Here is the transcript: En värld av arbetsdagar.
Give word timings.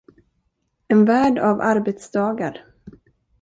En 0.87 1.05
värld 1.05 1.39
av 1.39 1.61
arbetsdagar. 1.61 2.65